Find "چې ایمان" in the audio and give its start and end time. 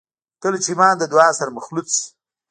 0.63-0.93